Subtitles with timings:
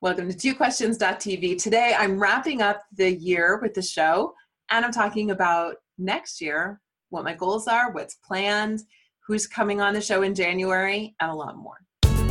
[0.00, 1.62] Welcome to Two twoquestions.tv.
[1.62, 4.34] Today I'm wrapping up the year with the show
[4.70, 8.82] and I'm talking about next year, what my goals are, what's planned,
[9.26, 11.78] who's coming on the show in January, and a lot more.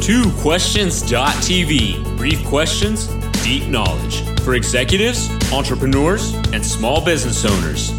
[0.02, 2.18] Two Twoquestions.tv.
[2.18, 3.07] Brief questions,
[3.44, 7.92] deep knowledge for executives, entrepreneurs, and small business owners.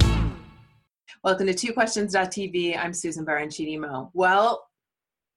[1.24, 2.78] Welcome to Two twoquestions.tv.
[2.78, 4.10] I'm Susan Baroncini Moe.
[4.14, 4.65] Well,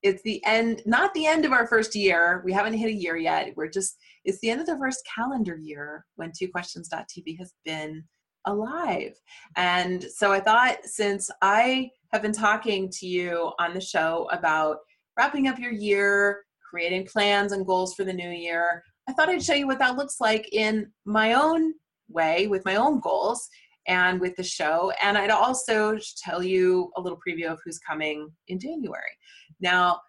[0.02, 2.42] it's the end not the end of our first year.
[2.46, 3.54] We haven't hit a year yet.
[3.56, 8.04] We're just it's the end of the first calendar year when two questions.tv has been
[8.46, 9.14] alive.
[9.56, 14.78] And so i thought since i have been talking to you on the show about
[15.18, 19.44] wrapping up your year creating plans and goals for the new year i thought i'd
[19.44, 21.74] show you what that looks like in my own
[22.10, 23.48] way with my own goals
[23.90, 24.94] and with the show.
[25.02, 29.12] And I'd also tell you a little preview of who's coming in January.
[29.60, 30.00] Now,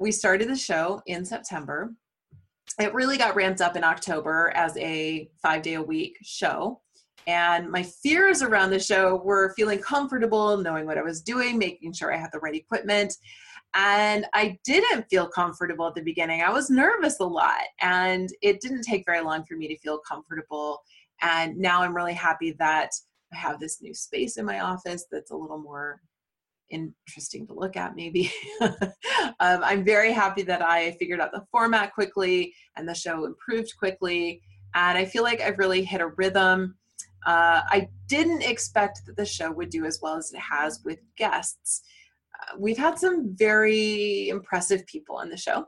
[0.00, 1.94] we started the show in September.
[2.80, 6.80] It really got ramped up in October as a five day a week show.
[7.28, 11.92] And my fears around the show were feeling comfortable, knowing what I was doing, making
[11.92, 13.14] sure I had the right equipment.
[13.74, 16.42] And I didn't feel comfortable at the beginning.
[16.42, 17.62] I was nervous a lot.
[17.80, 20.80] And it didn't take very long for me to feel comfortable.
[21.22, 22.90] And now I'm really happy that
[23.32, 26.00] I have this new space in my office that's a little more
[26.72, 28.32] interesting to look at maybe.
[29.40, 33.72] Um, i'm very happy that i figured out the format quickly and the show improved
[33.78, 34.40] quickly.
[34.74, 36.76] And i feel like i've really hit a rhythm.
[37.26, 40.98] Uh, i didn't expect that the show would do as well as it has with
[41.16, 41.82] guests.
[42.40, 45.66] Uh, we've had some very impressive people on the show.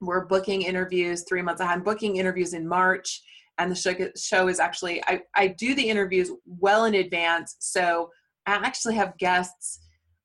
[0.00, 1.74] We're booking interviews three months ahead.
[1.74, 3.22] I'm booking interviews in march
[3.58, 8.10] and the show, is actually I, I do the interviews well in advance so
[8.46, 9.80] i actually have guests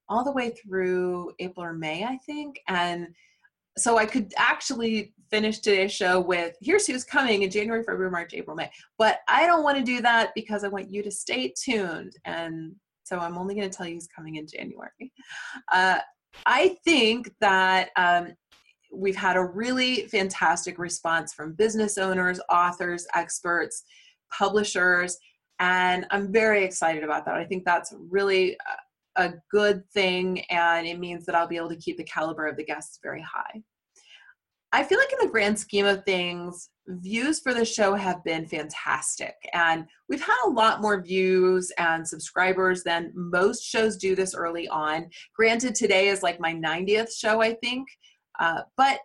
[0.10, 2.60] all the way through April or May, I think.
[2.68, 3.08] And
[3.78, 8.34] so I could actually finish today's show with here's who's coming in January, February, March,
[8.34, 8.70] April, May.
[8.98, 12.14] But I don't want to do that because I want you to stay tuned.
[12.26, 15.14] And so I'm only going to tell you who's coming in January.
[15.72, 16.00] Uh,
[16.46, 18.34] I think that um,
[18.92, 23.84] we've had a really fantastic response from business owners, authors, experts,
[24.38, 25.18] publishers,
[25.60, 27.36] and I'm very excited about that.
[27.36, 28.58] I think that's really
[29.16, 32.56] a good thing and it means that I'll be able to keep the caliber of
[32.56, 33.62] the guests very high.
[34.72, 38.48] I feel like in the grand scheme of things, views for the show have been
[38.48, 39.34] fantastic.
[39.54, 44.68] And we've had a lot more views and subscribers than most shows do this early
[44.68, 45.10] on.
[45.36, 47.88] Granted, today is like my 90th show, I think.
[48.40, 49.00] Uh, but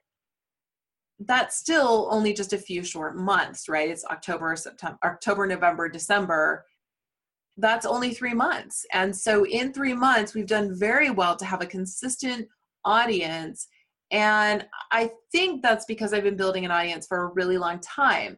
[1.20, 3.90] that's still only just a few short months, right?
[3.90, 6.64] It's October, September, October, November, December
[7.56, 8.84] that's only three months.
[8.92, 12.48] And so in three months, we've done very well to have a consistent
[12.84, 13.68] audience.
[14.10, 18.36] And I think that's because I've been building an audience for a really long time.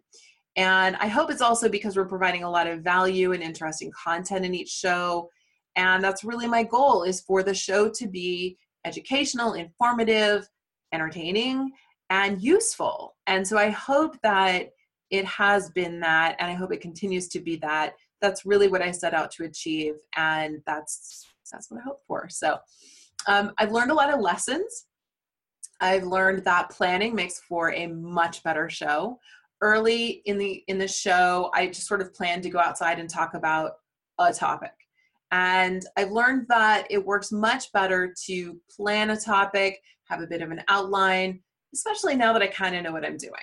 [0.56, 4.44] And I hope it's also because we're providing a lot of value and interesting content
[4.44, 5.28] in each show.
[5.76, 10.48] And that's really my goal is for the show to be educational, informative,
[10.92, 11.72] entertaining,
[12.10, 13.16] and useful.
[13.26, 14.70] And so I hope that
[15.10, 18.82] it has been that, and I hope it continues to be that that's really what
[18.82, 22.28] I set out to achieve, and that's that's what I hope for.
[22.28, 22.58] So
[23.28, 24.86] um, I've learned a lot of lessons.
[25.80, 29.18] I've learned that planning makes for a much better show.
[29.60, 33.08] Early in the in the show, I just sort of planned to go outside and
[33.08, 33.72] talk about
[34.18, 34.72] a topic.
[35.30, 40.42] And I've learned that it works much better to plan a topic, have a bit
[40.42, 41.40] of an outline,
[41.74, 43.34] especially now that I kind of know what I'm doing.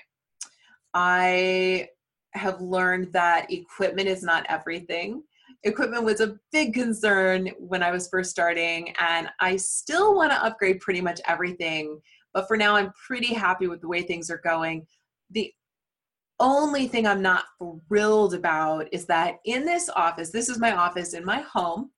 [0.93, 1.89] I
[2.33, 5.23] have learned that equipment is not everything.
[5.63, 10.43] Equipment was a big concern when I was first starting, and I still want to
[10.43, 12.01] upgrade pretty much everything.
[12.33, 14.85] But for now, I'm pretty happy with the way things are going.
[15.31, 15.51] The
[16.39, 17.45] only thing I'm not
[17.87, 21.91] thrilled about is that in this office, this is my office in my home,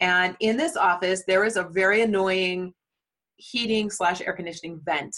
[0.00, 2.74] and in this office, there is a very annoying
[3.36, 5.14] heating slash air conditioning vent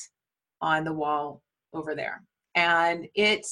[0.60, 1.42] on the wall
[1.72, 2.22] over there.
[2.54, 3.46] And it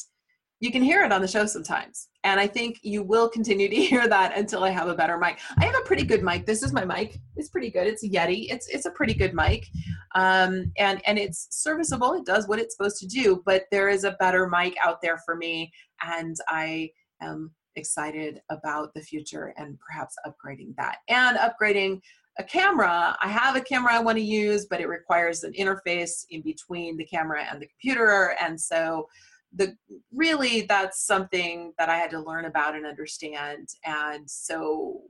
[0.62, 2.08] you can hear it on the show sometimes.
[2.22, 5.40] And I think you will continue to hear that until I have a better mic.
[5.58, 6.46] I have a pretty good mic.
[6.46, 7.18] This is my mic.
[7.34, 7.88] It's pretty good.
[7.88, 8.46] It's a Yeti.
[8.48, 9.66] It's it's a pretty good mic,
[10.14, 12.14] um, and and it's serviceable.
[12.14, 13.42] It does what it's supposed to do.
[13.44, 18.94] But there is a better mic out there for me, and I am excited about
[18.94, 22.00] the future and perhaps upgrading that and upgrading
[22.38, 23.16] a camera.
[23.20, 26.96] I have a camera I want to use, but it requires an interface in between
[26.96, 29.08] the camera and the computer, and so
[29.54, 29.76] the
[30.12, 33.68] really that's something that I had to learn about and understand.
[33.84, 35.02] And so,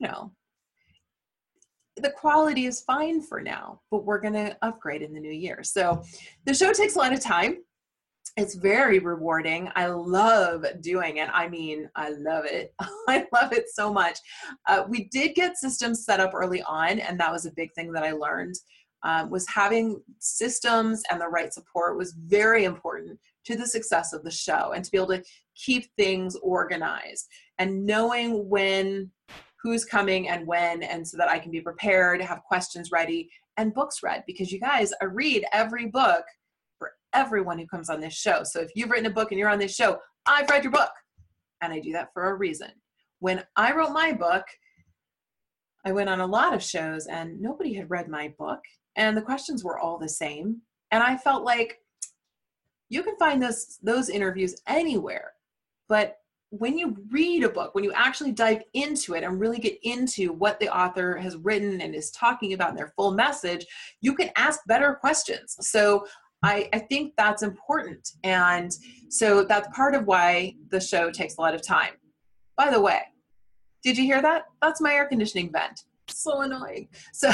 [0.00, 0.32] you know,
[1.96, 5.62] the quality is fine for now, but we're going to upgrade in the new year.
[5.62, 6.02] So
[6.44, 7.58] the show takes a lot of time.
[8.36, 9.70] It's very rewarding.
[9.76, 11.30] I love doing it.
[11.32, 12.74] I mean, I love it.
[13.08, 14.18] I love it so much.
[14.68, 17.92] Uh, we did get systems set up early on, and that was a big thing
[17.92, 18.54] that I learned.
[19.02, 24.24] Um, was having systems and the right support was very important to the success of
[24.24, 25.22] the show and to be able to
[25.54, 27.28] keep things organized
[27.58, 29.10] and knowing when
[29.62, 33.74] who's coming and when and so that I can be prepared, have questions ready and
[33.74, 36.24] books read because you guys, I read every book
[37.16, 38.42] everyone who comes on this show.
[38.44, 40.90] So if you've written a book and you're on this show, I've read your book.
[41.62, 42.70] And I do that for a reason.
[43.20, 44.44] When I wrote my book,
[45.84, 48.60] I went on a lot of shows and nobody had read my book
[48.96, 50.60] and the questions were all the same.
[50.90, 51.78] And I felt like
[52.88, 55.32] you can find those those interviews anywhere.
[55.88, 56.18] But
[56.50, 60.32] when you read a book, when you actually dive into it and really get into
[60.32, 63.66] what the author has written and is talking about in their full message,
[64.00, 65.56] you can ask better questions.
[65.60, 66.06] So
[66.42, 68.12] I, I think that's important.
[68.22, 68.72] And
[69.08, 71.94] so that's part of why the show takes a lot of time.
[72.56, 73.00] By the way,
[73.82, 74.44] did you hear that?
[74.62, 75.84] That's my air conditioning vent.
[76.08, 76.88] So annoying.
[77.12, 77.30] So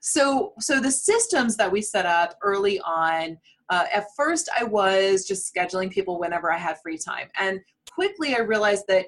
[0.00, 3.38] so so the systems that we set up early on
[3.70, 7.60] uh, at first i was just scheduling people whenever i had free time and
[7.90, 9.06] quickly i realized that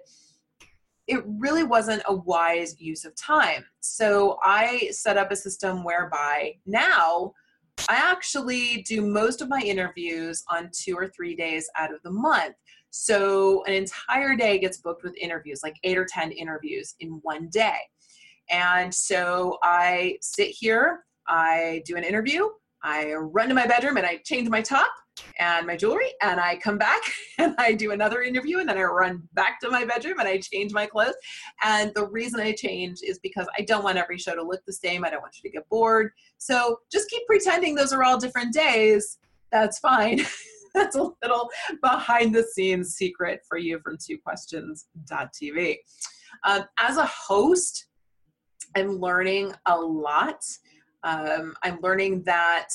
[1.06, 6.52] it really wasn't a wise use of time so i set up a system whereby
[6.66, 7.32] now
[7.88, 12.10] i actually do most of my interviews on two or three days out of the
[12.10, 12.54] month.
[12.90, 17.48] So an entire day gets booked with interviews like eight or ten interviews in one
[17.50, 17.78] day.
[18.50, 22.48] And so I sit here, I do an interview,
[22.82, 24.90] I run to my bedroom and I change my top
[25.38, 27.00] and my jewelry, and I come back
[27.38, 30.38] and I do another interview, and then I run back to my bedroom and I
[30.38, 31.14] change my clothes.
[31.62, 34.72] And the reason I change is because I don't want every show to look the
[34.72, 35.04] same.
[35.04, 36.12] I don't want you to get bored.
[36.38, 39.18] So just keep pretending those are all different days.
[39.50, 40.20] That's fine.
[40.74, 41.50] That's a little
[41.82, 45.76] behind the scenes secret for you from two questions.tv.
[46.44, 47.86] Um, as a host,
[48.76, 50.44] I'm learning a lot.
[51.02, 52.68] Um, I'm learning that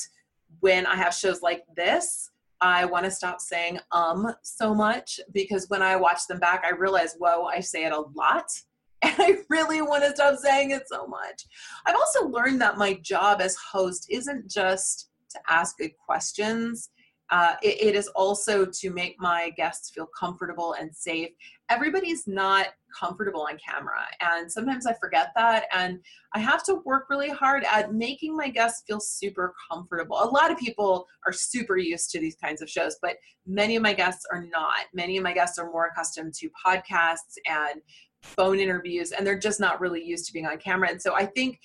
[0.60, 5.68] when I have shows like this, I want to stop saying um so much because
[5.68, 8.46] when I watch them back, I realize, whoa, I say it a lot.
[9.02, 11.44] And I really want to stop saying it so much.
[11.84, 16.88] I've also learned that my job as host isn't just to ask good questions,
[17.30, 21.30] uh, it, it is also to make my guests feel comfortable and safe.
[21.74, 25.64] Everybody's not comfortable on camera, and sometimes I forget that.
[25.72, 25.98] And
[26.32, 30.22] I have to work really hard at making my guests feel super comfortable.
[30.22, 33.82] A lot of people are super used to these kinds of shows, but many of
[33.82, 34.84] my guests are not.
[34.92, 37.80] Many of my guests are more accustomed to podcasts and
[38.22, 40.90] phone interviews, and they're just not really used to being on camera.
[40.90, 41.58] And so I think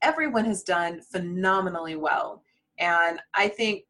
[0.00, 2.44] everyone has done phenomenally well.
[2.78, 3.84] And I think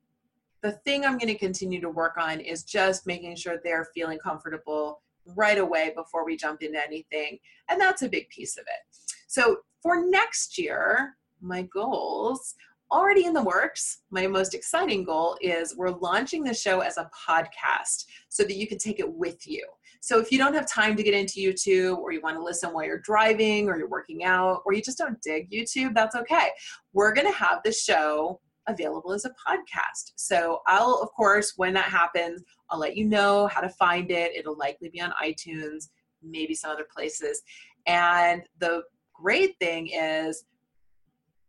[0.63, 4.19] the thing I'm going to continue to work on is just making sure they're feeling
[4.19, 5.03] comfortable
[5.37, 7.39] right away before we jump into anything.
[7.69, 8.97] And that's a big piece of it.
[9.27, 12.55] So for next year, my goals
[12.93, 14.03] already in the works.
[14.11, 18.67] My most exciting goal is we're launching the show as a podcast so that you
[18.67, 19.67] can take it with you.
[20.01, 22.73] So if you don't have time to get into YouTube or you want to listen
[22.73, 26.51] while you're driving or you're working out or you just don't dig YouTube, that's okay.
[26.93, 30.13] We're going to have the show available as a podcast.
[30.17, 34.35] So I'll, of course, when that happens, I'll let you know how to find it.
[34.35, 35.89] It'll likely be on iTunes,
[36.23, 37.43] maybe some other places.
[37.87, 40.45] And the great thing is,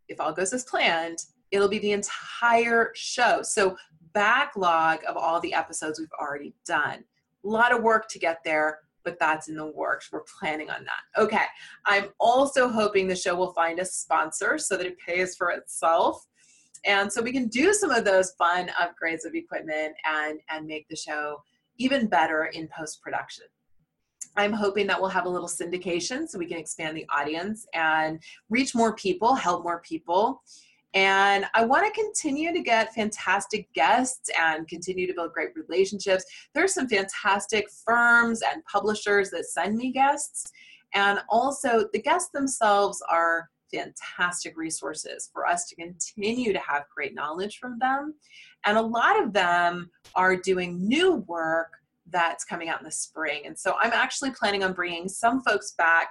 [0.08, 1.18] if all goes as planned,
[1.50, 3.42] it'll be the entire show.
[3.42, 3.76] So,
[4.12, 7.04] backlog of all the episodes we've already done.
[7.44, 10.08] A lot of work to get there, but that's in the works.
[10.10, 11.20] We're planning on that.
[11.20, 11.44] Okay.
[11.84, 16.26] I'm also hoping the show will find a sponsor so that it pays for itself
[16.86, 20.88] and so we can do some of those fun upgrades of equipment and and make
[20.88, 21.42] the show
[21.78, 23.44] even better in post production
[24.36, 28.20] i'm hoping that we'll have a little syndication so we can expand the audience and
[28.48, 30.42] reach more people help more people
[30.96, 36.24] and I want to continue to get fantastic guests and continue to build great relationships.
[36.54, 40.50] There's some fantastic firms and publishers that send me guests.
[40.94, 47.14] And also, the guests themselves are fantastic resources for us to continue to have great
[47.14, 48.14] knowledge from them.
[48.64, 51.72] And a lot of them are doing new work
[52.10, 53.42] that's coming out in the spring.
[53.46, 56.10] And so I'm actually planning on bringing some folks back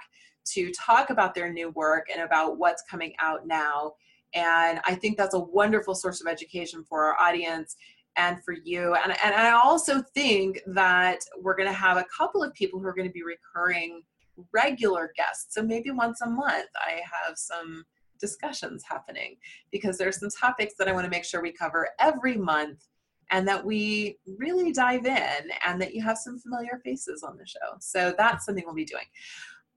[0.52, 3.94] to talk about their new work and about what's coming out now.
[4.34, 7.76] And I think that's a wonderful source of education for our audience
[8.16, 8.94] and for you.
[8.94, 12.86] And, and I also think that we're going to have a couple of people who
[12.86, 14.02] are going to be recurring
[14.52, 15.54] regular guests.
[15.54, 17.84] So maybe once a month, I have some
[18.20, 19.36] discussions happening
[19.70, 22.86] because there's some topics that I want to make sure we cover every month
[23.30, 27.46] and that we really dive in and that you have some familiar faces on the
[27.46, 27.76] show.
[27.80, 29.04] So that's something we'll be doing.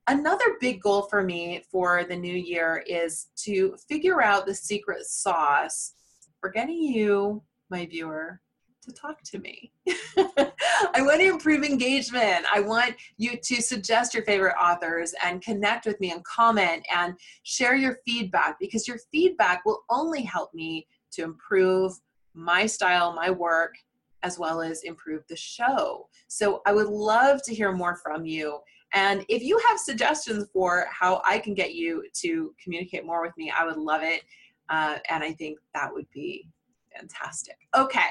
[0.07, 5.05] Another big goal for me for the new year is to figure out the secret
[5.05, 5.93] sauce
[6.39, 8.39] for getting you, my viewer,
[8.83, 9.71] to talk to me.
[10.93, 12.45] I want to improve engagement.
[12.53, 17.15] I want you to suggest your favorite authors and connect with me and comment and
[17.43, 21.93] share your feedback because your feedback will only help me to improve
[22.33, 23.75] my style, my work,
[24.23, 26.07] as well as improve the show.
[26.27, 28.59] So I would love to hear more from you.
[28.93, 33.35] And if you have suggestions for how I can get you to communicate more with
[33.37, 34.23] me, I would love it.
[34.69, 36.47] Uh, and I think that would be
[36.95, 37.55] fantastic.
[37.75, 38.07] Okay,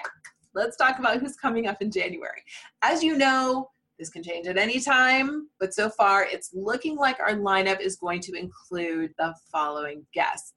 [0.55, 2.43] let's talk about who's coming up in January.
[2.83, 7.19] As you know, this can change at any time, but so far it's looking like
[7.21, 10.53] our lineup is going to include the following guests.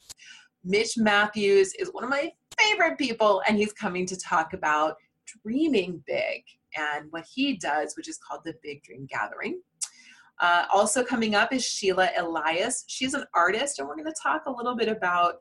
[0.64, 4.96] Mitch Matthews is one of my favorite people, and he's coming to talk about
[5.44, 6.44] dreaming big
[6.78, 9.60] and what he does, which is called the Big Dream Gathering.
[10.40, 12.84] Uh, also coming up is Sheila Elias.
[12.88, 15.36] She's an artist, and we're going to talk a little bit about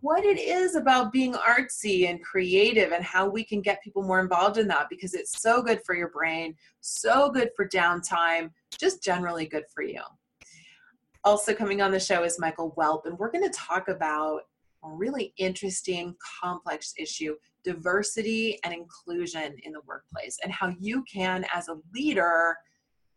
[0.00, 4.20] what it is about being artsy and creative and how we can get people more
[4.20, 9.02] involved in that because it's so good for your brain, so good for downtime, just
[9.02, 10.00] generally good for you.
[11.24, 14.42] Also, coming on the show is Michael Welp, and we're going to talk about
[14.84, 21.46] a really interesting, complex issue diversity and inclusion in the workplace, and how you can,
[21.52, 22.56] as a leader,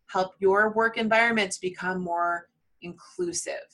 [0.08, 2.48] help your work environment to become more
[2.82, 3.68] inclusive.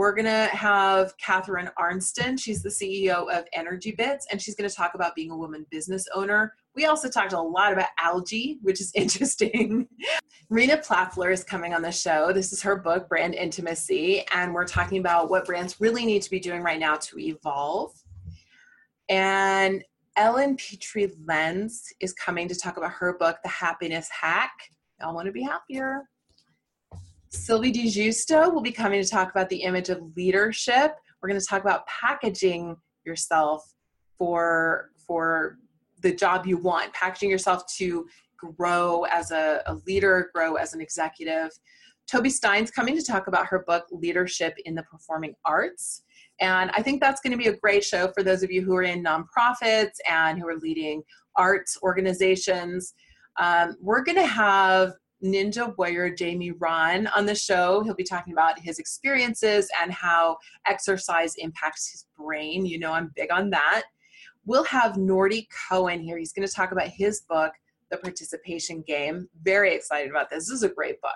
[0.00, 2.38] We're going to have Catherine Arnston.
[2.38, 5.66] She's the CEO of Energy Bits, and she's going to talk about being a woman
[5.70, 6.54] business owner.
[6.74, 9.86] We also talked a lot about algae, which is interesting.
[10.48, 12.32] Rina Plapler is coming on the show.
[12.32, 16.30] This is her book, Brand Intimacy, and we're talking about what brands really need to
[16.30, 17.92] be doing right now to evolve.
[19.10, 19.84] And
[20.16, 24.52] Ellen Petry Leanse is coming to talk about her book, The Happiness Hack.
[24.98, 26.04] Y'all want to be happier.
[27.30, 30.96] Sylvie DiGiusto will be coming to talk about the image of leadership.
[31.22, 33.72] We're going to talk about packaging yourself
[34.18, 35.58] for for
[36.02, 38.06] the job you want, packaging yourself to
[38.36, 41.50] grow as a, a leader, grow as an executive.
[42.10, 46.02] Toby Stein's coming to talk about her book, Leadership in the Performing Arts.
[46.40, 48.74] And I think that's going to be a great show for those of you who
[48.74, 51.02] are in nonprofits and who are leading
[51.36, 52.94] arts organizations.
[53.38, 57.82] Um, we're going to have ninja warrior Jamie Rahn on the show.
[57.82, 62.66] He'll be talking about his experiences and how exercise impacts his brain.
[62.66, 63.82] You know, I'm big on that.
[64.46, 66.18] We'll have Norty Cohen here.
[66.18, 67.52] He's going to talk about his book,
[67.90, 69.28] The Participation Game.
[69.42, 70.48] Very excited about this.
[70.48, 71.12] This is a great book.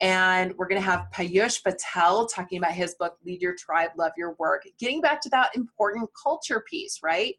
[0.00, 4.12] And we're going to have Piyush Patel talking about his book, Lead Your Tribe, Love
[4.16, 7.34] Your Work, getting back to that important culture piece, right?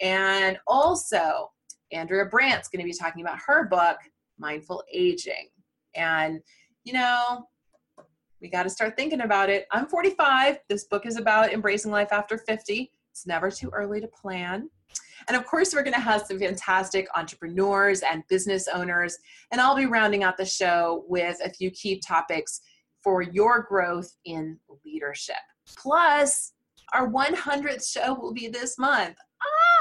[0.00, 1.50] And also,
[1.92, 3.98] Andrea Brandt's going to be talking about her book,
[4.38, 5.48] mindful aging.
[5.94, 6.40] And,
[6.84, 7.46] you know,
[8.40, 9.66] we got to start thinking about it.
[9.72, 10.58] I'm 45.
[10.68, 12.90] This book is about embracing life after 50.
[13.10, 14.70] It's never too early to plan.
[15.26, 19.18] And of course, we're going to have some fantastic entrepreneurs and business owners.
[19.50, 22.60] And I'll be rounding out the show with a few key topics
[23.02, 25.36] for your growth in leadership.
[25.76, 26.52] Plus,
[26.92, 29.16] our 100th show will be this month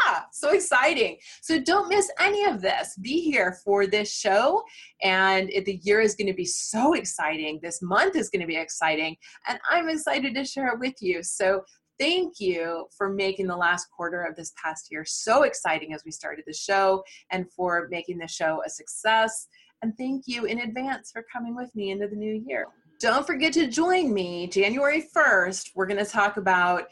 [0.06, 1.18] Ah, so exciting.
[1.42, 2.98] So don't miss any of this.
[3.02, 4.64] Be here for this show.
[5.04, 7.60] And the year is going to be so exciting.
[7.62, 9.16] This month is going to be exciting.
[9.48, 11.24] And I'm excited to share it with you.
[11.24, 11.64] So
[12.00, 16.12] thank you for making the last quarter of this past year so exciting as we
[16.12, 19.48] started the show and for making the show a success.
[19.82, 22.68] And thank you in advance for coming with me into the new year.
[23.00, 25.72] Don't forget to join me January 1st.
[25.76, 26.86] We're going to talk about